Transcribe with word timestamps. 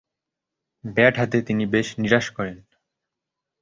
Bat 0.83 1.13
হাতে 1.17 1.37
তিনি 1.41 1.63
বেশ 1.65 1.87
নিরাশ 1.99 2.25
করেন। 2.29 2.57